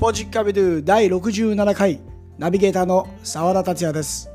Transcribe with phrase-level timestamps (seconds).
[0.00, 2.00] ポジックアビドゥ第67回
[2.38, 4.30] ナビゲーターの澤田達也です。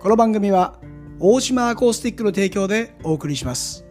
[0.00, 0.78] この番組は
[1.20, 3.84] 大島アコースティックの提供でお送りします。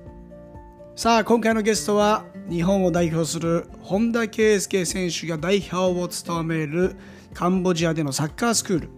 [0.96, 6.96] さあ今回のゲストは日本を代表する本田圭佑選手が代表を務める
[7.36, 8.90] カンボジアでのサッカースクール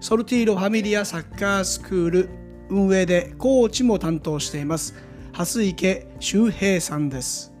[0.00, 2.28] ソルティーロファミリアサッカースクール
[2.68, 4.94] 運営でコーチも担当しています
[5.32, 7.51] 蓮池修平さんです。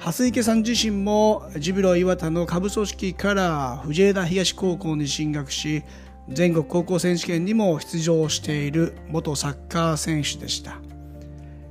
[0.00, 5.82] 蓮池さん自身もジュビロ磐田の下部組織から藤枝東高校に進学し
[6.28, 10.78] 全国高校選手権にも出場している元サッカー選手でした。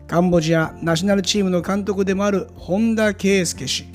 [0.10, 3.86] カンボジアナショナルチームの監督でもある本田圭佑氏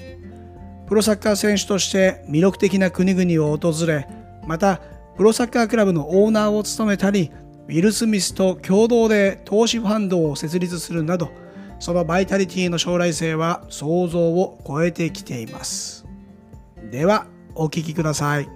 [0.89, 4.07] プロサッカー選手として魅力的な国々を訪れ
[4.47, 4.81] また
[5.17, 7.33] プロサッカークラブのオーナーを務めたり
[7.67, 11.31] ウィル・スミスと共同で投資ファンドを設立するなど
[11.85, 16.07] そのバイタリティの将来性は想像を超えてきています
[16.91, 18.49] ではお聞きください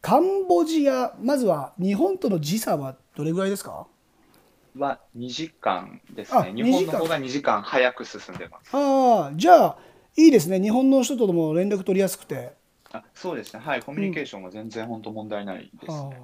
[0.00, 3.86] カンボジアまずは日本との時差はどれぐらいですか？
[4.76, 6.52] は2時間ですあね。
[6.52, 8.76] 日本の方が2時間早く進んでます。
[8.76, 9.78] ああじゃあ
[10.16, 12.54] いいですね日本の人とも連絡取りやすくて
[12.90, 13.62] あそうですね。
[13.64, 13.82] はい。
[13.82, 16.22] コミュニケーションは全然本当問題ないですああね。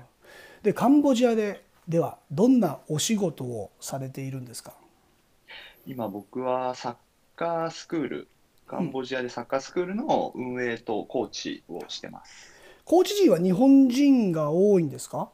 [0.64, 4.74] でカンボジアでではどんなお仕事をされているんですか？
[5.86, 6.94] 今僕はサッ
[7.34, 8.28] カースクール、
[8.66, 12.52] カンボジアでサッカースクールの運営とコーチをしてます。
[12.84, 15.30] コーチ陣は日本人が多いんですか？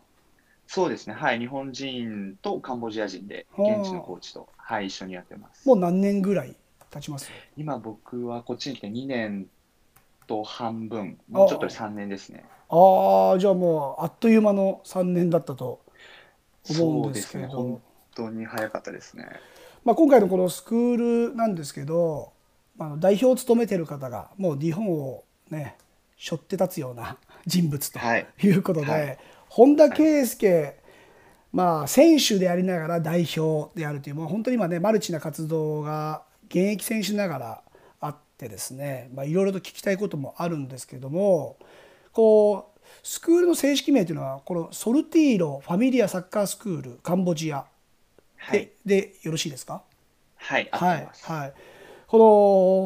[0.69, 1.15] そうですね。
[1.15, 1.41] はい。
[1.41, 5.67] 日本人とカンボジア人ではあ現地のコーチと、はい、一緒にやってます。
[5.67, 6.55] もう何年ぐらい
[6.91, 7.29] 経ちます？
[7.57, 9.49] 今僕はこっちに来て2年
[10.29, 12.45] と半分、もうちょっとで3年ですね。
[12.69, 15.81] ああじゃあもうあっという間の3年だったと
[16.71, 17.55] 思うんですけれどね。
[17.55, 17.83] 本
[18.15, 19.29] 当に早かったですね。
[19.85, 22.33] まあ、今回のこのスクールなんですけど、
[22.79, 25.77] あの代表を務めてる方がもう日本をね
[26.19, 29.19] 背負って立つような 人物とはいいうことで、はい
[29.49, 30.75] 本田圭佑、
[31.53, 37.63] まあ、選手でありながら代表であるというもう本当に今ねマルチな活動が現役選手ながら
[38.01, 41.57] あってですね、まあ、いろいろと聞きたいこともあるんですけども
[42.11, 47.67] こうスクールの正式名というのはこのソルティーロファミリアサッカースクールカンボジア
[48.51, 48.71] で,、はい。
[48.85, 49.83] でよろしいですか？
[50.37, 50.69] はい。
[50.71, 51.09] 合はい。
[51.23, 51.53] はい、
[52.07, 52.19] こ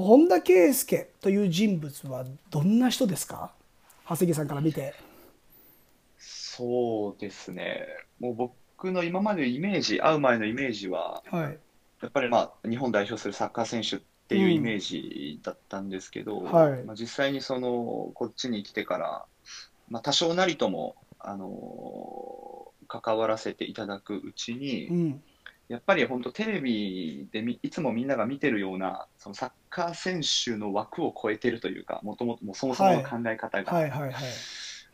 [0.02, 3.52] の本田圭佑という人物はどんな人ですか？
[4.08, 4.94] 長谷さんから見て。
[6.18, 7.86] そうですね。
[8.18, 11.58] もう僕の今までのイメージ、会う前のイメージは、はい
[12.00, 13.98] やっぱりまあ日本代表するサッカー選手っ
[14.28, 19.24] ていうイメージだったんですけど、はいまあ、実際にそのこっちに来てから、
[19.90, 21.48] まあ、多少なりとも、あの
[22.86, 25.22] 関わらせていただくうちに、うん。
[25.68, 33.90] やっぱり本当テレビでみいつもみんなが見てるようなそのサッカー選手の枠を超えてるというか、もともともうそもそもの考え方が、はい。
[33.90, 34.12] はいはい。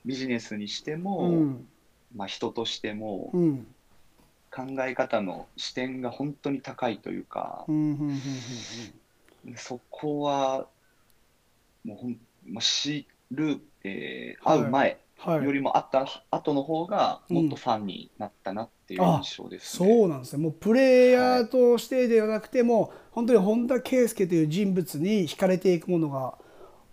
[0.05, 1.69] ビジネスにしてうも、ん。
[2.15, 3.67] まあ、人としてもうん。
[4.51, 7.67] 考え方の視点が本当に高いというか
[9.57, 10.69] そこは
[11.85, 12.17] もうほん、
[12.47, 15.45] まあ、知る、えーはい会う前はい。
[15.45, 19.89] よりも会った後の方がもっとファンになったなっていう印象ですね。
[19.89, 20.43] そうなんですね。
[20.43, 26.35] もうプレイヤーとしてではなくても、本当に本田圭佑という人物に惹かれていくものが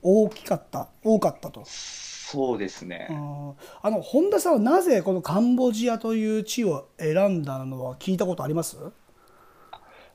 [0.01, 1.63] 大きかった多かったと。
[1.65, 3.07] そうですね。
[3.81, 8.77] あの本田さんはなぜこのカンボジアという地を選んだのは聞いたことあります？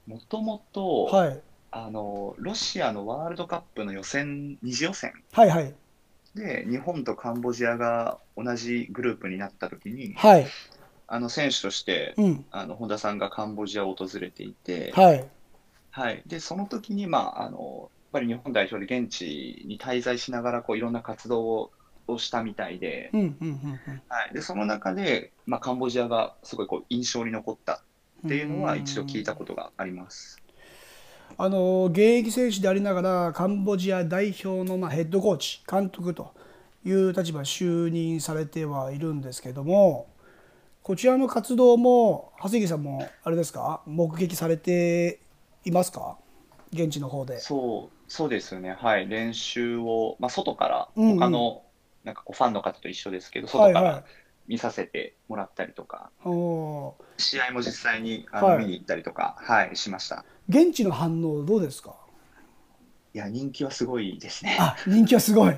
[0.07, 1.41] もともと、はい。
[1.73, 5.75] あのロシアのワールドカップの予選二次予選はいはい
[6.37, 10.47] で日本とカンボジアが同じグループになった時にはい。
[11.09, 12.45] あの選手としてうん。
[12.53, 15.25] あの本田さんがカンボジアを訪れていて、はい。
[15.91, 21.71] はい、でその時に、まあ、あのやっぱり日本代表で現地に滞在しながらこういろんな活動を
[22.09, 23.11] をしたみたいで,、
[24.41, 27.83] その中で、まあ、カンボジアがすごいこう印象に残った
[28.23, 30.43] うんっていうのは一度聞いたことがあります。
[31.39, 36.33] あの現役選手でありながらカンボジア代表のまあヘッドコーチ監督と
[36.85, 40.09] いう立場に就任されてはいるんですけども
[40.83, 43.83] こちらの活動も長谷木さんもあれですか？
[43.87, 45.21] 目撃されて
[45.65, 46.17] いますか？
[46.73, 47.39] 現地の方で。
[47.41, 51.19] そうそうですよね、はい、練習を、まあ、外からうんうん。
[51.19, 51.63] 他の
[52.05, 54.05] なんかこうファンの方と一緒ですけど、外から
[54.47, 56.13] 見させてもらったりとか、
[57.19, 58.59] 試合も実際にあの、はい。
[58.61, 60.25] 見に行ったりとか、はい、しました。
[60.49, 61.97] 現地の反応どうですか？
[63.15, 64.57] いや、人気はすごいですね。
[64.61, 65.55] あ人気はすごい。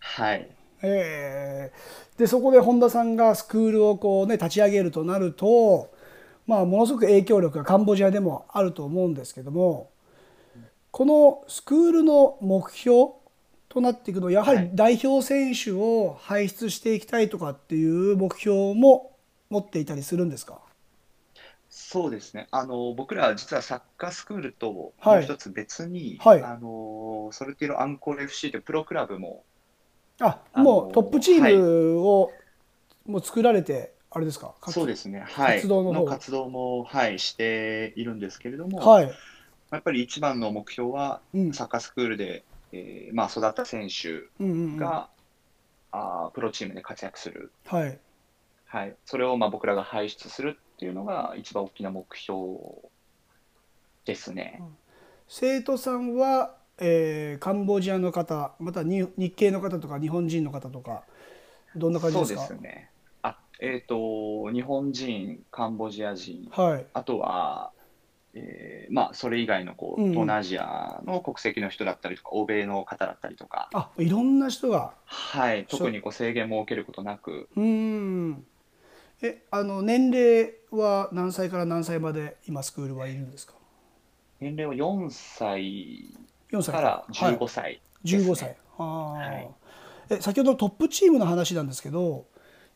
[0.00, 0.48] はい。
[0.82, 5.90] えーでそこで本田さんがスクールをこう、ね、立ち上げるとなると、
[6.46, 9.88] まあ、ものすごく影響力がカンボジアでもあると思うんですけども
[10.90, 13.12] このスクールの目標
[13.70, 14.70] となっていくのはやはりはい。
[14.74, 19.16] 代表選手を輩出していきたいとかっていう目標も
[19.48, 20.58] 持っていたりするんですか？
[21.92, 22.46] そうですね。
[22.52, 25.18] あの、僕ら実はサッカースクールともはい。
[25.18, 26.42] う一つ別に、はい。
[26.42, 29.44] あの、ソルティロアンコール FC というプロクラブも、
[30.20, 32.30] ああのもうトップチームを
[33.06, 34.54] もう作られてあれですか？
[34.68, 36.04] そうですね、はい、活動の方。
[36.04, 39.12] 活動も、はい、しているんですけれども、はい、
[39.72, 41.52] やっぱり一番の目標は、うん。
[41.52, 44.76] サッカースクールで、えーまあ、育った選手うんうんうん。
[44.76, 45.08] が、
[45.90, 47.98] あープロチームで活躍する、はい。
[48.66, 52.40] はい、それをまあ僕らが輩出するっていうのが一番大きな目標
[54.06, 54.62] ですね。
[55.28, 61.02] 生徒さんは、えーカンボジアの方またはに日系の方とか日本人の方とか
[61.76, 62.54] どんな感じそうですか？
[62.54, 62.90] ですね。
[63.20, 66.86] あ、えっと、日本人、カンボジア人、はい。
[66.94, 67.72] あとは、
[68.32, 70.12] えーまあ、それ以外のこう、うんうん。
[70.12, 74.94] 東南アジアの国籍の人だったりとか、欧米の方だったりとか、あいろんな人が。
[75.04, 78.46] はい、そう特にこう制限も受けることなく、うーん
[79.22, 83.54] えあの年齢は何歳から何歳まで今スクールはいるんですか？
[84.40, 86.14] 年齢は4歳
[86.50, 86.74] 4歳。
[86.74, 87.36] からはい。
[87.36, 88.22] 15歳ですね。
[88.32, 88.84] 15歳、あー
[89.34, 89.50] はい。
[90.10, 92.26] え先ほどのトップチームの話なんですけど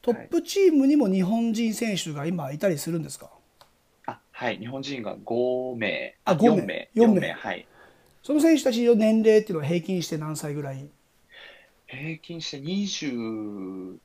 [0.03, 3.31] トップチームにも日本人選手が今いたりするんですか？
[4.07, 7.67] あ、はい、日本人が5名、ああ、5 4名名、4 4名名、はい。
[8.23, 10.89] その選手たちの年齢っていうのは平均して何歳ぐらい？
[11.95, 13.99] 平均して27、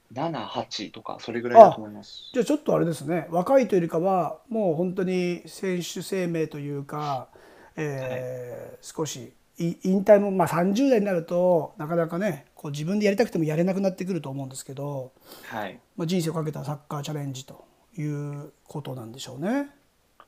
[0.48, 2.30] 8とか、それぐらいだと思います。
[2.34, 7.28] じゃあちょっとあれですね若いというよりかはもう本当に選手生命というか、
[7.76, 15.12] えー少しい引退も、まあ、30代になるとなかなかねこう自分でやりたくてもやれなくなってくると思うんですけど、
[15.48, 15.78] はい。
[15.98, 17.66] まあ、人生をかけたサッカーチャレンジと
[17.98, 19.70] いうことなんでしょうね。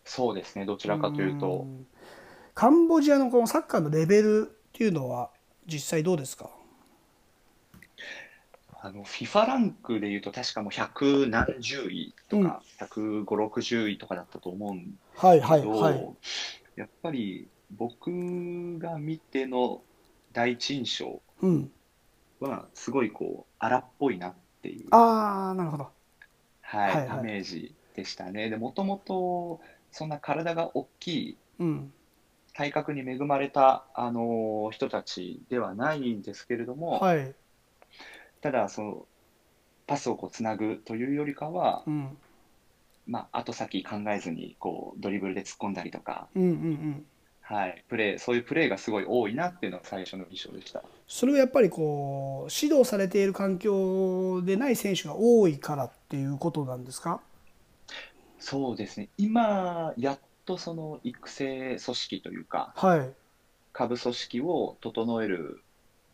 [0.04, 1.86] そうですね、どちらかというとう、ん
[2.54, 5.30] カンボジアのこのサッカーのレベルっていうのは
[5.66, 6.50] 実際どうですか？
[8.84, 16.16] あの、FIFA ランクでいうと、確かもう百何十位とか、150、60位とかだったと思うんはいはいけど、はい。
[16.76, 18.10] やっぱり僕
[18.80, 19.82] が見ての
[20.34, 21.72] 第一印象うん、
[22.40, 24.34] は、すごいこう、荒っぽいなっ
[24.64, 25.90] ていう、ああなるほど。
[26.62, 28.50] はい、はいはいダメージでしたね。
[28.50, 29.62] で、もともと、
[29.92, 31.94] そんな体が大きい、うん
[32.54, 37.34] 体格に恵まれた、あの人たちではないんですけれども、はい
[38.42, 39.06] ただ、その、
[39.88, 42.18] パスをこうつなぐというよりかは、うん。
[43.08, 47.06] まあ、後先考えずに、こう、ドリブルで突っ込んだりとか、うんうんうん。
[47.42, 50.84] はい、プレー、そういうプレーがすごい多いなっていうのが最初の印象でした。
[51.06, 57.20] それはやっぱりこう指導されている環境でない選手が多いからっていうことなんですか？
[58.40, 63.10] そうですね、今、やっとその育成組織というか、はい。
[63.74, 65.62] 下部組織を整える、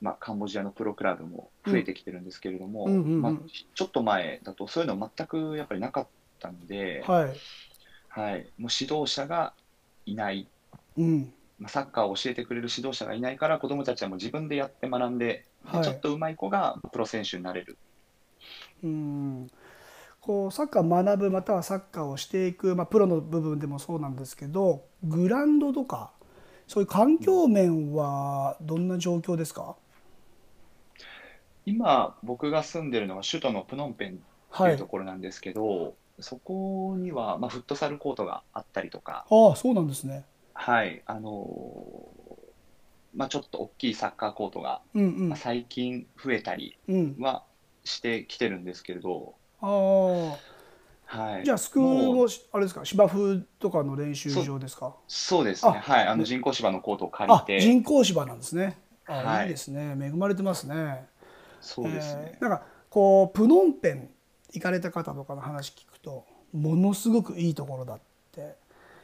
[0.01, 3.21] まあ、カンボジアのプロクラブも増えてきてるんですけれども、うんうんうんうん。
[3.21, 3.33] まあ、
[3.73, 6.07] ちょっと前だとそういうの全くやっぱりなかっ
[6.39, 7.35] たので、はい。
[8.09, 9.53] はい、もう指導者が
[10.05, 10.47] いない、
[10.97, 11.33] うん。
[11.59, 15.83] まあ、サッカーを教えてくれる指導者がいないから、子どもたちはもう自分でやって学んで、ではい。
[15.83, 17.77] ちょっと上手い子がプロ選手になれる。
[18.83, 19.47] うん。
[20.19, 26.11] こうサッカーを学ぶまたはサッカーをしていく、まあ、プロの部分でもそうなんですけどグラウンドとか
[26.67, 29.77] そういう環境面はどんな状況ですか、
[31.67, 34.19] 今、僕が住んでるのは首都のプノンペンって
[34.49, 34.71] はい。
[34.71, 40.23] いうところなんですけど、そこには、まあ、フットサルコートがあったりとか、ああそうなんですね。
[40.53, 47.43] はい、あのーまあ、ちょっと大きいサッカーコートが、うまあ、最近増えたりうんは
[47.83, 50.37] してきてるんですけれど、あは
[51.37, 52.85] い、あじゃあスクールもうもあれですか？
[52.85, 54.95] 芝生とかの練習場ですか？
[55.09, 58.77] そうですね、あはい、あの人工芝のコートを借りあて、人工芝なんですね。
[59.07, 59.43] あ、はい。
[59.43, 59.97] い、いですね。
[59.99, 61.05] 恵まれてますね
[61.61, 62.31] そうですね。
[62.35, 64.09] えー、なんかこうプノンペン
[64.53, 67.99] 行かれた方とかの話聞くとものすごくいいところだっ
[68.31, 68.55] て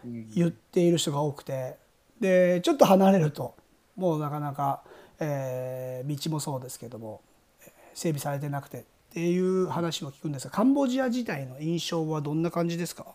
[0.06, 0.30] うん。
[0.32, 1.78] 言っている人が多くて
[2.20, 3.56] でちょっと離れると
[3.96, 4.84] もうなかなか、
[5.20, 7.22] えー道もそうですけども
[7.62, 8.84] えー整備されてなくてっ
[9.14, 13.06] ていう話を聞くんですがカンボジア自体の印象はどんな感じですか？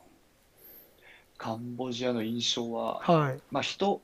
[1.37, 4.00] カンボジアの印象は、はい、まあ、人、うん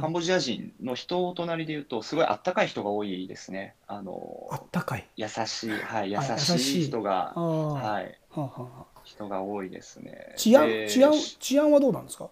[0.00, 3.74] カンボジア人の人となりで言うと、すごいあったかい人が多いですね。
[3.86, 5.06] あのあったかい。
[5.16, 6.84] 優しい、はい、優あ優しいしい。
[6.86, 9.00] 人が、ははい、あはあはあ。
[9.04, 10.32] 人が多いですね。
[10.36, 12.30] 治安で治安治安はどうなんですか？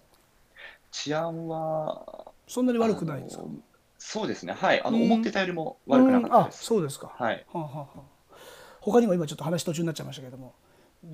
[0.90, 3.42] 治安は、そんなに悪くないですか？
[3.42, 3.52] あの
[3.98, 5.04] そうですね、はい、あのうん。
[5.04, 6.64] 思ってたよりも悪くなかったです。
[6.64, 8.36] そうですか、はい、はあはあはあ。
[8.80, 10.54] 他にも今ちょっと話途中になっちゃいましたけども。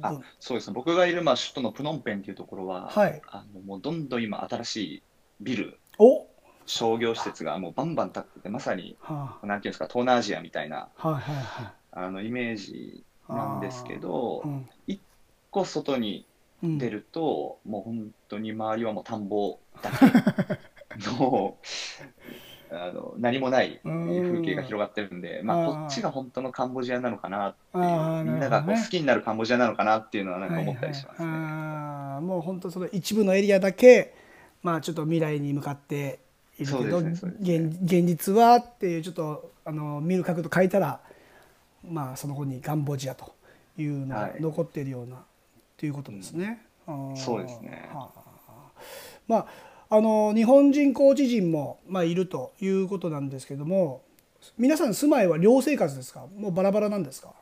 [0.01, 0.23] あうん。
[0.39, 3.21] そうですね、僕がいる、まあ、首都のプノンペンっていうところは、はい。
[3.27, 5.03] あのもうどんどん今、新しい
[5.41, 6.27] ビル、お。
[6.67, 11.73] 商業施設がもうバンバン建ってて、まさに、はなんていうんですか、東南アジアみたいなあ、はいはいはい。
[11.93, 14.69] あのイメージなんですけどう、ん。
[14.87, 15.01] 一
[15.51, 16.27] 個外に
[16.63, 16.79] うん。
[16.79, 20.07] 出ると、もう本当に周りはもう田んぼだけ
[21.11, 21.57] の
[22.73, 31.29] あの何もない風景が広がってるんで、まあ、こっちが本当のカンボジアなのかなっていう、みんながこう好きになるカンボジアなのかなっていうのはなんか思ったりしますね。
[31.29, 31.47] はいは
[32.19, 34.13] いもう本当その一部のエリアだけ
[34.63, 36.21] まあちょっと未来に向かって
[36.59, 37.21] いるけど、ねね。
[37.41, 41.01] 現現実はっていうちょっとあの見る角度変えたら
[41.89, 43.35] まあその後にカンボジアと
[43.79, 44.37] いうのがはい。
[44.41, 45.25] 残っているような、
[45.77, 46.61] ということですね。
[46.87, 47.17] あー。
[47.17, 47.89] そうですね。
[47.93, 48.21] はあ。
[49.27, 49.47] まあ
[49.97, 54.03] あの日本人コーチ陣もまあいるということなんですけども
[54.57, 56.27] 皆さん住まいは寮生活ですか？
[56.37, 57.33] もうバラバラなんですか？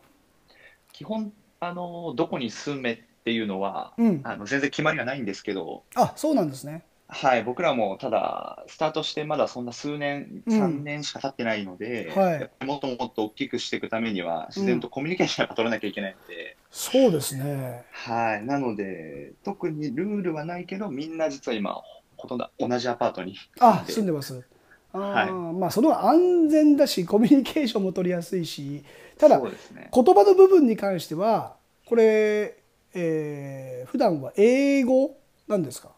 [0.92, 4.20] 基本あのどこに住めっていうのは、うん。
[4.24, 6.84] あの全然決まりはないんですけど、あそうなんですね。
[7.10, 10.62] はい、僕らもただスタートしてまだそんな数年、うん。
[10.62, 17.84] 3年しか経ってないので、はっぱりもっともっと大きくしていくためには自然とコミュニケーションが取らなきゃいけないので、そうですね。
[17.92, 21.80] はい、なので特にルールはないけどみんな実は今
[22.18, 23.36] ほとんど同じアパートに。
[23.58, 23.92] あ、住んで。
[23.92, 24.44] 住んでます。
[24.92, 25.28] あはい。
[25.28, 28.84] ーまあその方が安全だしコミュニケーションも取りやすいし
[29.18, 29.90] ただそうですね。
[29.94, 32.58] 言葉の部分に関してはこれ、
[32.92, 35.97] えー、普段は英語なんですか？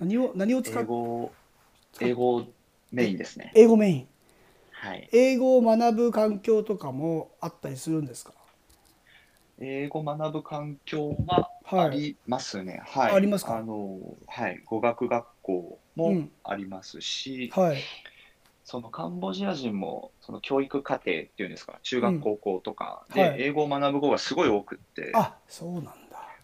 [0.00, 1.30] 何を何を使英う語
[2.00, 2.42] 英語
[2.90, 3.52] メインですね。
[3.54, 4.08] 英語メイン。
[4.72, 8.32] はい、英語を学ぶ環境とかもあったりするんですか？
[9.60, 11.86] 英語学ぶ環境ははい。
[11.86, 12.80] ありますね。
[12.84, 13.14] はい。
[13.14, 13.58] ありますか？
[13.58, 14.62] あの、はい。
[14.64, 16.30] 語学学校もうん。
[16.44, 17.76] ありますし、はい。
[18.64, 23.34] そのカンボジア人もその教育課程っていうんですか、中うん学高校とかはい。
[23.34, 25.92] で英語を学ぶ子がすごい多くって、あそうなんだ。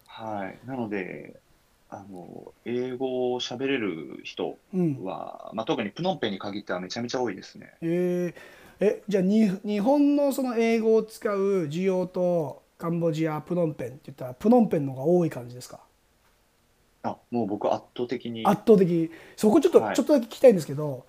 [0.05, 0.59] はい。
[0.67, 1.39] なので、
[1.89, 5.03] あの、英語を喋れる人うん。
[5.03, 7.73] は、まあ、特にプノンペンに限ってはめちゃめちゃ多いですね。
[7.81, 8.85] えー。
[8.85, 15.79] えじゃあに日本のその英語を使う需要とカンボジアプノンペンって言ったらプノンペンの方が多い感じですか？
[17.01, 19.09] あ、もう僕圧倒的に、圧倒的。
[19.35, 19.95] そこちょっと、はい。
[19.95, 21.05] ちょっとだけ聞きたいんですけど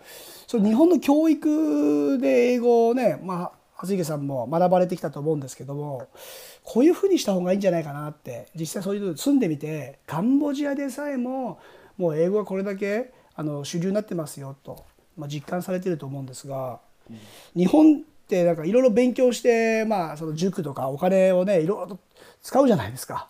[0.46, 6.08] その日本の教育で英語をねまあ初池さんも学ばれてきたと思うんですけども
[6.64, 11.60] こういうふうにした方がいいんじゃないかなって実際そういうの住んでみてカンボジアでさえも
[11.96, 14.84] もう英語がこれだけあの主流になってますよと、
[15.16, 16.80] まあ、実感されてると思うんですが
[17.56, 21.98] 日本ってなんかいろいろ勉強して、まあ、その塾とかお金をねいろいろと
[22.42, 23.28] 使うじゃないですか。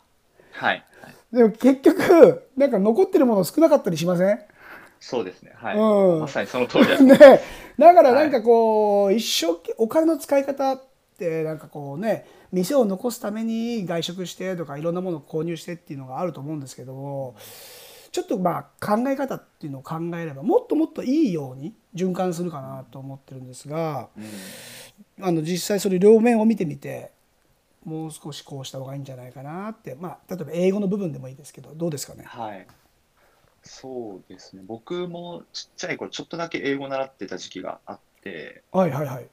[0.52, 0.84] はい。
[1.02, 4.40] はいでも結局なんか残ってるもの少なかったりしません？
[5.00, 5.52] そうですね。
[5.54, 5.76] はい。
[5.76, 7.02] うんまさにその通りです。
[7.04, 7.16] ね、
[7.78, 10.82] だからなんかこう、一生懸お金の使い方っ
[11.18, 17.34] てなんかこうね店を残すために外食してとかいろんなものを購入してっていうのがあると思うんですけども
[18.12, 24.20] ちょっとまあ考え方っていうのを考えればもっともっといいように循環するかなと思ってるんですがう
[25.22, 27.10] んあの実際それ両面を見てみて
[27.84, 32.22] もう少しこうした方がいいんじゃないかなってまあ例えば英語の部分でもいいですけどどうですかね？
[32.24, 32.66] はい。
[33.62, 34.62] そうですね。
[34.66, 39.28] 僕もちっちゃい頃、ちょっとだけ英語習ってた時期があって、はいはいはい。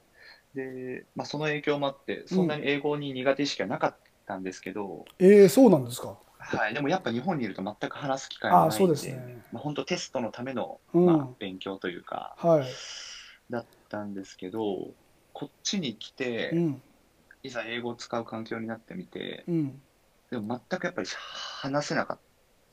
[0.54, 6.18] で、まあ、その影響もあって、そんなに英語に苦手意識はなかったんですけど、えー、そうなんですか？
[6.38, 9.42] はい、でもやっぱ日本にいると全く話す機会があそうないんで、ですね。
[9.52, 12.66] まあ、本当テストのための、うんまあ、勉強というか、はい。
[13.50, 14.88] だったんですけど、
[15.32, 16.82] こっちに来て、うん
[17.42, 19.80] いざ英語を使う環境になってみて、うん。
[20.32, 21.08] でも全くやっぱり
[21.60, 22.18] 話せなかっ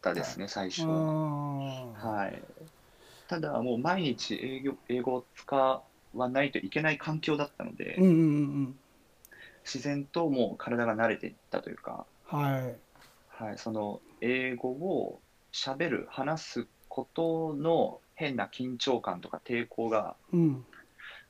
[0.04, 0.84] たですね、最初。
[0.84, 2.44] あーはい。
[3.28, 5.84] ただ、もう毎日英語英語を使
[6.14, 8.20] わないといけない環境だったので、うんうんうんう
[8.68, 8.76] ん。
[9.64, 12.76] 自然ともう体が慣れていったというか、はい。
[13.44, 15.22] はい、その英語を
[15.54, 20.66] 喋る、話すことの変な緊張感とか抵抗がうん。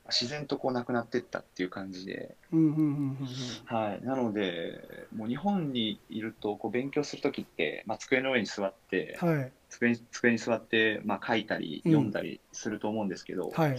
[0.08, 2.82] 自然とこうなくなっていったっていう感じで、うんうんうんう
[3.22, 3.28] ん
[3.64, 9.28] はい、なので、もう日本にいるとこう勉強するときって、まあ、机の上に座って、うん。
[9.40, 9.52] はい。
[9.70, 13.78] 机に机に座って、まあ、書いたりうん読んだりすると思うんですけど、はい。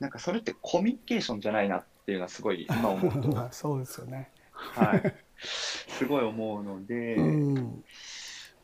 [0.00, 4.30] なんかそれってコミュニケーションじゃないなっていうのはすごい今思うと、ま あそうですよね。
[4.52, 7.84] はい、すごい思うので、うん。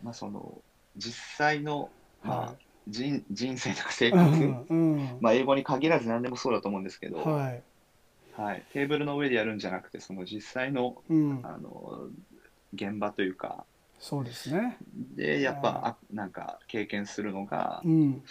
[0.02, 0.60] まあ、その
[0.96, 1.90] 実際の、
[2.22, 2.56] まあは
[2.90, 4.12] 人 人生とか生い。
[4.12, 5.18] 活、うんうん。
[5.20, 7.62] まあ、英語に限らず何でもそうだと思うんですけど、はい。
[8.36, 11.40] はい、テーブルの上でやるんじゃなくてその実際のうん。
[11.42, 12.08] あの
[12.72, 13.64] 現場というか
[13.98, 14.78] そうですね。
[15.16, 18.22] でやっぱはあなんか経験するのがうん。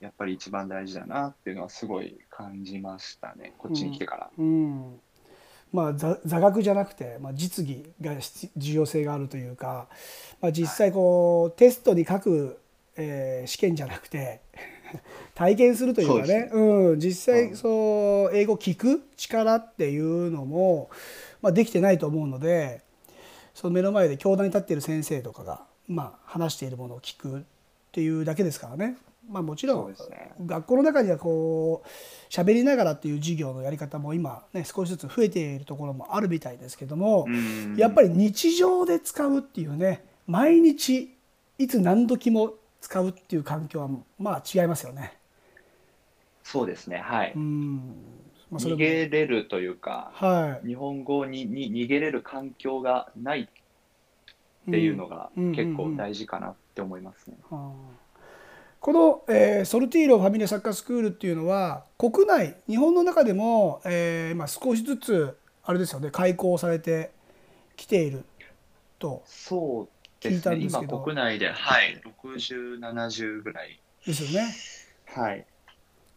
[0.00, 4.30] やっぱり一番大事だなっていうのはすごい感じましたねこっちに来てから。
[4.38, 5.00] うん。
[5.72, 9.88] まあ座座学じゃなくて、まあ、実技が必重要性があるというか、
[10.40, 12.60] まあ、実際こうテストに書く、
[12.98, 14.40] えー試験じゃなくて
[15.34, 16.26] 体験するというかそう
[16.90, 17.56] うん、実際うん。
[17.56, 20.90] そう英語聞く力っていうのも、
[21.40, 22.82] まあ、できてないと思うので
[23.54, 27.42] その目の前で教壇に立っている先生とかが、まあ、話しているものを聞くっ
[27.92, 28.96] ていうだけですからね、
[29.28, 29.94] まあ、もちろん
[30.46, 37.76] 学校の中にはこう喋りながらっていう授業のやり方も今、ね、少しずつ増えているところもあるみたいですけども、うん。
[37.76, 41.14] やっぱり日常で使うっていうね毎日
[41.58, 45.18] いつ何時も使うっていう環境はまあ違いますよね。
[46.42, 47.32] そうですね、はい。
[47.34, 47.76] うん。
[48.50, 48.76] まあ、逃も。
[48.76, 50.66] げれるというか、はい。
[50.66, 53.46] 日本語にに逃げれる環境がないっ
[54.70, 55.52] ていうのがうん。
[55.52, 57.36] 結構大事かなって思いますね。
[57.50, 57.98] うん
[58.80, 67.10] この、えーソルティーロファミリアサッカースクールっていうのは国内日本の中でも、えーまあ、少しずつあれですよね開校されて
[67.76, 68.24] きている
[68.98, 69.24] と。
[69.24, 70.98] そうで聞いたんですけど。
[71.00, 73.80] 国内で、はい、60、70ぐらい。
[74.06, 74.54] ですよね。
[75.06, 75.46] はい。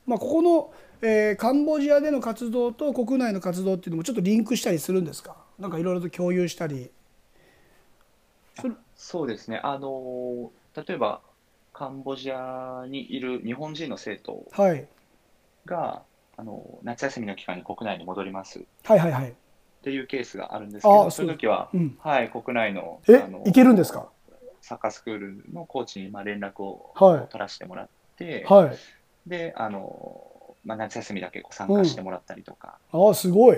[0.06, 5.36] まあ、ここの、えーカンボジアでの活動と国内の活動っていうのもちょっとリンクしたりするんですか？
[5.58, 6.92] なんかいろいろと共有したり。
[8.96, 11.22] そうですね、あの、例えば、
[11.74, 14.88] カンボジアにいる日本人の生徒はい。
[15.66, 16.04] が、
[16.38, 18.60] あの、夏休みの期間に国内に戻ります。
[18.60, 19.34] っはいはいはい、
[19.84, 21.26] ていうケースがあるんですけど、そう。
[21.26, 24.10] いう時は、うん、はい、国内の、えあのいけるんですか？
[24.62, 27.28] サッカースクールのコーチにまあ連絡をはい。
[27.30, 28.78] 取らせてもらって、はい。
[29.30, 33.58] で、あの、まあ、夏休みだけこう参加してもらったりとか、ああすごい。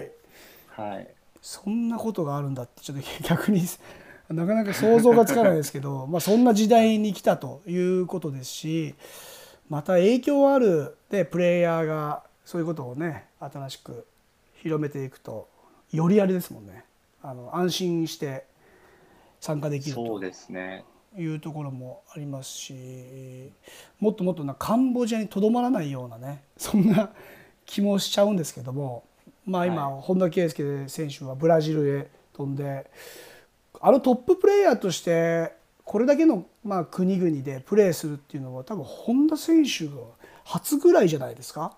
[0.69, 1.07] はい。
[1.41, 3.61] そんなことがあるんだってちょっと逆に
[4.31, 8.95] なかなか想像がつかないですけど まあそんな時代に来たということですし
[9.69, 14.07] また影響あるでプレイヤーがそういうことをね新しく
[14.53, 15.49] 広めていくと
[15.93, 16.83] よりあれですもんね
[17.21, 18.45] あの安心して
[19.39, 20.19] 参加できると。
[21.15, 23.51] いうところもありますし
[23.99, 27.11] もっともっとなカンボジアにとどまらないようなねそんな
[27.67, 29.03] 気もしちゃうんですけども
[29.45, 32.89] まあ今、は本田圭佑選手はブラジルへ飛んで
[33.79, 35.53] あのトッププレーヤーとして
[35.83, 39.91] これだけのまあ国々でプレーするっていうのは多分本田選手が
[40.45, 41.77] 初ぐらいじゃないですか。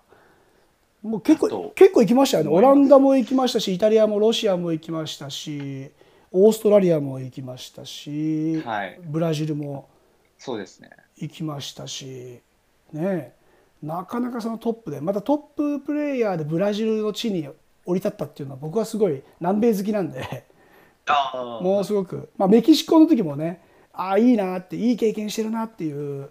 [1.06, 2.50] もう結構結構行きましたよね。
[2.50, 5.90] オランダも行きましたしイタリアもロシアも行きましたし
[6.32, 9.00] オーストラリアも行きましたし、はい。
[9.02, 9.88] ブラジルも
[10.38, 10.90] そうですね。
[11.16, 12.40] 行きましたし、
[12.92, 13.32] ねえ、
[13.82, 17.48] なかなかそのトップでまたトッププレーヤーでブラジルの地に
[17.84, 20.44] 降り立ったっていうのは僕はすごい南米好きなんで
[21.06, 26.30] あもうすごく、まあ、メキシコの時もねああいいなっていい経験してるなっていう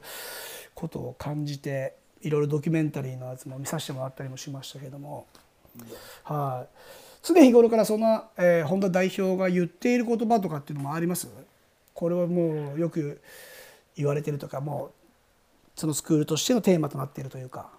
[0.73, 5.27] ことを感じていろいろドキュメンタリーのやつも見させてもらったりもしましたけども、
[6.23, 6.77] はい。
[7.21, 11.27] 常日頃からそんな、えー本田代表が言っている言葉とかっていうのもあります？
[11.93, 13.21] これはもうよく
[13.95, 17.69] 言われてるとかもうそのスクールとしてのテーマとなっているというか。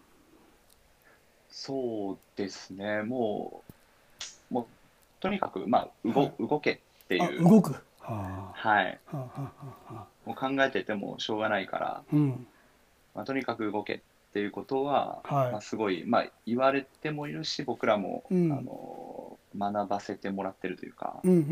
[1.50, 3.02] そうですね。
[3.02, 3.62] も
[4.50, 4.66] う、もう、
[5.20, 6.32] とにかく、まあ、動、はい。
[6.38, 6.78] 動けっ
[7.08, 9.00] ていう、あ動く、ははい。
[9.10, 9.52] あはあは
[9.88, 10.06] あはあ。
[10.26, 12.46] もう考えててもしょうがないから、うん。
[13.14, 13.94] まあ、とにかく動け。
[13.94, 14.00] っ
[14.36, 15.52] ていうことは、はい。
[15.52, 18.52] まあ、すごい、まあ、言われてもいるし、僕らも、うん。
[18.52, 21.42] あの、学ばせてもらってるというか、うんうんうん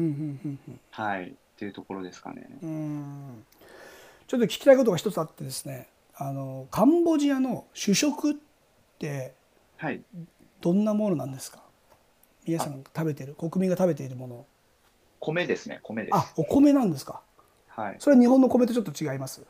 [0.45, 0.81] うんうん。
[0.91, 2.47] はい、っていうところですかね。
[2.63, 3.45] うん。
[4.27, 5.89] ちょっと聞きたいことが一つあってですね。
[6.17, 8.35] あのカンボジアの主食っ
[8.99, 9.33] て
[9.79, 10.03] はい。
[10.61, 11.63] どんなものなんですか？
[12.47, 13.35] 皆さんが食べてる？
[13.35, 14.47] 国民が食べているもの。
[15.21, 16.15] 米ですね、米です。
[16.15, 17.23] あお米なんですか？
[17.69, 17.97] はい。
[17.99, 19.43] それは日本の米とちょっと違います？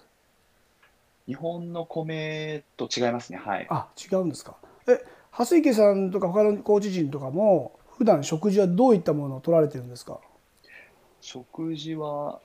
[1.26, 3.66] 日本の米と違いますね、はい。
[3.70, 4.56] あ違うんですか。
[4.87, 10.20] え蓮池さんとか他のコーチ陣とかも普段食事はどういったものを取られてるんですか。
[11.20, 12.40] 食事は、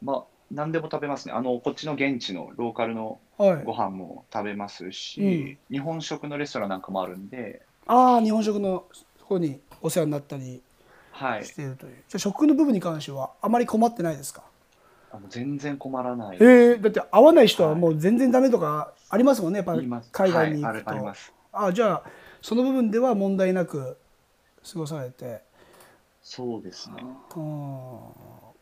[0.00, 1.34] まあ、何でも食べますね。
[1.34, 3.64] あの、こっちの現地のローカルのはい。
[3.64, 8.84] ご飯も食べますし、日本食のレストランなんかもあるんで、ああ日本食の
[9.18, 10.62] そこにお世話になったり
[11.10, 11.44] はい。
[11.44, 11.54] し。
[11.54, 14.44] ているという、じゃあ食の部分に関してはあまり困ってないですか
[15.12, 16.36] あの全然困らない。
[16.40, 19.74] えー、だって合わない人はもう全然ダメとかありますもんねやっぱ
[20.12, 21.32] 海外に行くと、はいあるあります。
[21.52, 22.02] あじゃあ
[22.42, 23.96] その部分では問題なく
[24.70, 25.42] 過ごされて、
[26.22, 26.96] そうですね。
[27.02, 28.12] うん、こ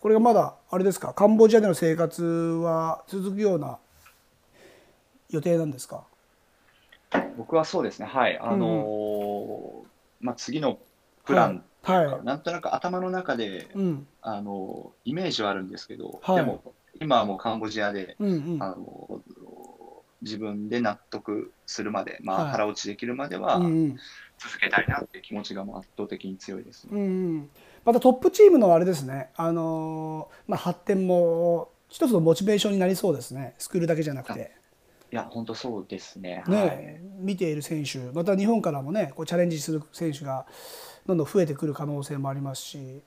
[0.05, 1.13] れがまだあれですか？
[1.13, 3.79] カンボジアでの生活は続くような
[5.31, 6.05] 予定なんですか？
[7.37, 8.07] 僕はそうですね。
[8.07, 8.39] はい。
[8.39, 9.87] あのー
[10.21, 10.79] まあ、次の
[11.25, 12.07] プランはい。
[12.07, 14.07] はいなんとなく頭の中で、うん。
[14.23, 16.37] あのーイメージはあるんですけど、はい。
[16.37, 18.63] でも、今はもうカンボジアで、うんうん。
[18.63, 19.21] あのー
[20.23, 22.53] 自分で納得するまで、まあ、はい。
[22.53, 23.61] 腹落ちできるまでは
[24.39, 26.91] 続けたいなっていう気持ちがもう圧倒的に強いですね。
[26.93, 27.05] うんう
[27.41, 27.51] ん。
[27.85, 33.55] またトップチームのあれですね、あのーまあ、発展も一つのモチベーションになりそうですね。
[33.59, 34.53] スクールだけじゃなくて。
[35.15, 36.43] いいや、本当そうですね。
[36.49, 37.01] ね、はい。
[37.21, 40.45] 見ている選手また日本からもねこうチャレンジする選手が
[41.07, 43.01] どんどん増えてくる可能性もありますし、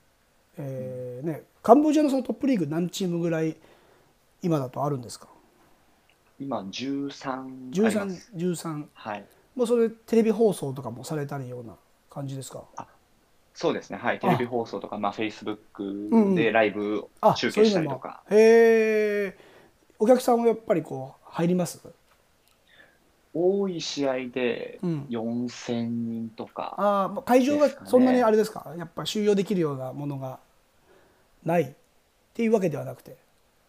[0.56, 3.56] えーね、カンボジアのそのトップリーグ何チームぐらい
[4.40, 5.28] 今だとあるんですか？
[6.40, 8.32] 今、13ありま 13, す。
[8.34, 9.24] 13はい。
[9.54, 11.74] もうそれテレビ放送とかもされたりような
[12.08, 12.64] 感じですか？
[13.52, 13.98] そうですね。
[13.98, 14.18] はい。
[14.18, 18.22] テレビ放送とか、まあ、うんう Facebook んでライブあ中継したりとか。
[18.30, 19.38] へえ
[20.00, 21.80] お客さんもやっぱりこう入ります？
[23.32, 25.06] 多い試合でうん。
[25.08, 26.74] 4000人とか。
[26.76, 27.90] あーまあ会場がですかね。
[27.90, 28.74] そんなにあれですか？
[28.76, 30.40] やっぱ収容できるようなものが
[31.44, 31.68] ないっ
[32.34, 33.16] ていうわけではなくて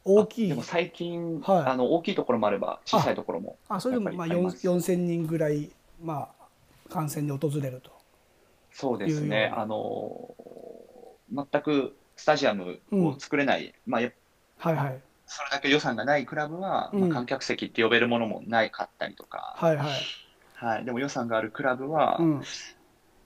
[0.03, 1.65] 大きいあでも最近、はい。
[1.67, 4.67] あの大きいところもあれば小さいところもあそれでもまあやっぱりあります。
[4.67, 5.69] 4000人ぐらい、
[6.01, 6.47] まあ、
[6.91, 7.91] 観戦に訪れると。
[8.71, 9.35] そうですいうような。
[9.35, 10.33] ねあの
[11.31, 14.09] 全くスタジアムを作れない、まあ、や
[14.57, 14.99] はいはい。
[15.31, 17.01] それだけ予算がないクラブは、うん。
[17.01, 19.87] まあ、観客席って呼べるものもないかったりとか、はいはい。
[20.55, 22.41] はい、でも予算があるクラブは、うん。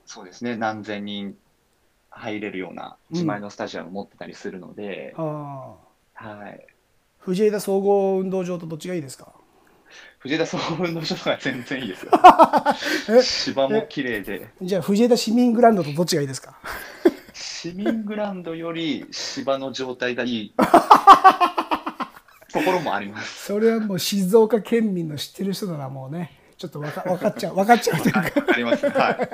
[0.06, 1.34] そうですね何千人
[2.10, 5.76] 入れるような自前のスタジアムを持ってたりするので、あ
[6.16, 6.28] あ。
[6.28, 6.66] はい、
[7.18, 9.32] 藤枝総合運動場とどっちがいいですか？
[10.18, 12.12] 藤枝総合運動場とか全然いいですよ。
[13.18, 13.22] え？
[13.22, 14.50] 芝も綺麗で。
[14.60, 16.58] じゃあ藤枝市民グラウンドとどっちがいいですか？
[17.32, 20.54] 市民グラウンドより芝の状態がいい
[22.54, 23.46] ところもあります。
[23.46, 28.90] それはもう静岡県民の知ってる人ならもうね、ちょっとわか 分かっちゃう、分かっちゃうというか、ありますね。
[28.90, 29.28] はい。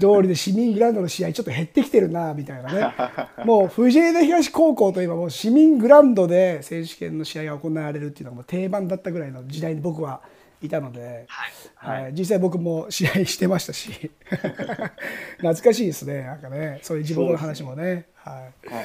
[0.00, 3.44] 通りで市民グラウンドの試合ちょっと減ってきてるな、みたいなね。
[3.44, 10.22] もう藤枝東高校といえばもう市民グラウンドで選手権の試合が行われるっていうのがもう定番だったぐらいの時代に僕は
[10.62, 12.02] いたので、はい。
[12.02, 14.10] はい、実際僕も試合してましたし
[15.38, 18.84] 懐かしいですねなんかねそういう地元の話もねはいはい。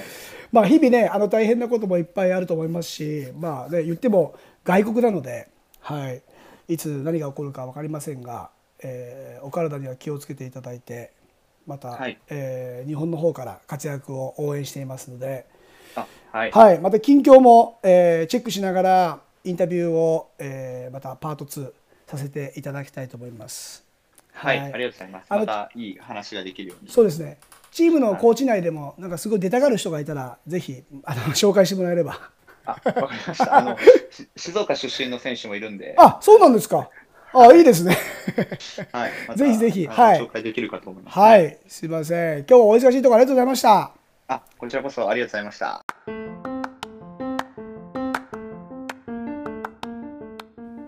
[0.53, 5.49] まあ日々ねあの大変なこともいっぱいあると思いますしまあね言っても外国なので、
[5.81, 6.21] はい、
[6.67, 8.49] いつ何が起こるか分かりませんが、
[8.81, 11.11] えーお体には気をつけていただいて
[11.67, 15.45] また、はいえー日本の方から活躍を応援していますので、
[15.95, 16.51] あ、はい。
[16.51, 21.71] はい、また近況も、えーチェックしながらインタビューを、えーまたパート2
[22.07, 23.83] させていただきたいと思います。
[24.31, 24.59] はい。
[24.59, 25.27] はいありがとうございます。
[25.29, 26.89] またいい話ができるように。
[26.89, 27.37] そうですね。
[27.73, 32.29] チームのコーチ内でもなんかすごい出たがる人がいたらぜひあの 紹介してもらえれば。
[32.65, 33.57] あ、わかりました。
[33.57, 33.77] あの、
[34.09, 36.89] し静岡出身の選手もいるんで、あ、そうなんですか。
[37.33, 37.97] あ、いいですね。
[38.93, 39.11] はい。
[39.27, 41.19] またぜひぜひはい紹介できるかと思います。
[41.19, 41.37] は。
[41.39, 42.37] い、すいません。
[42.39, 43.91] 今日はお忙しいところありがとうございました。
[44.27, 45.81] あ、こちらこそありがとうございました。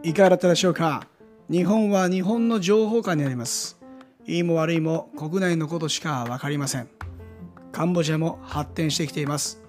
[0.03, 1.07] いかがだったでしょうか
[1.49, 3.84] 日本は日本の情報下にあります。
[4.27, 6.89] いいも悪いも国内のことしか分かりません。
[7.71, 9.61] カンボジアも発展してきています。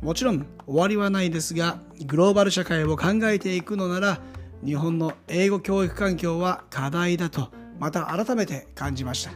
[0.00, 4.20] もちろん終わりはないですが、グローバル社会を考えていくのなら、
[4.64, 9.32] 日本の英語教育環境は課題だと、また改めて感じました。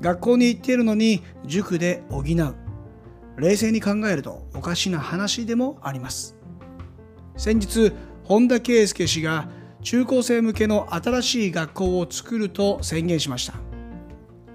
[0.00, 2.24] 学校に行っているのに塾で補う。
[3.36, 6.36] 冷静に考えるとおかしな話でもあります。
[7.36, 7.92] 先日
[8.24, 9.48] 本田圭佑氏が
[9.82, 13.67] 中高生向けの新しい学校を作ると宣言しました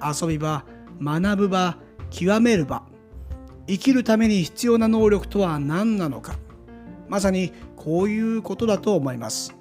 [0.04, 0.66] 遊び場
[1.02, 1.78] 学ぶ場
[2.10, 2.84] 極める場
[3.68, 6.36] 生きるために必要な能力とは何なのか
[7.08, 9.56] まさにこういうことだと思います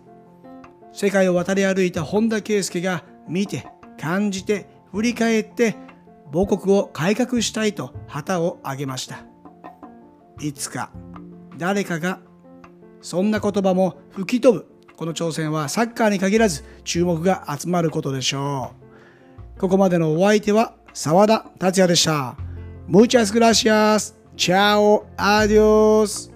[0.93, 3.67] 世界を渡り歩いた本田圭佑が見て
[3.99, 5.77] 感じて振り返って
[6.33, 9.25] 母国を改革したいと旗を挙げました
[10.41, 10.91] いつか
[11.59, 12.21] 誰かが
[13.03, 14.69] そんな言葉も吹き飛ぶ。
[14.97, 18.82] この挑戦はサッカーに限らず注目が集まることでしょう。
[19.59, 22.37] ここまでのお相手は沢田達也でした。
[22.89, 24.15] Muchas gracias.
[24.37, 25.05] Chao.
[25.17, 26.32] Adios.